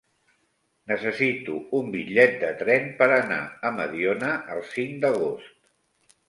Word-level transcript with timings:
Necessito 0.91 1.57
un 1.79 1.91
bitllet 1.95 2.33
de 2.45 2.49
tren 2.63 2.87
per 3.03 3.09
anar 3.19 3.39
a 3.69 3.73
Mediona 3.77 4.33
el 4.57 4.65
cinc 4.73 4.99
d'agost. 5.05 5.55